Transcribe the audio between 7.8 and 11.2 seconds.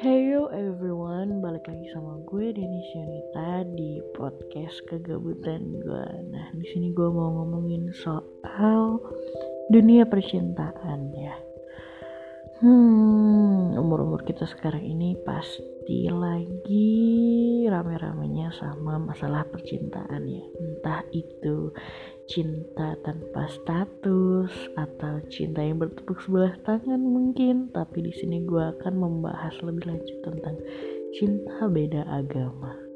soal dunia percintaan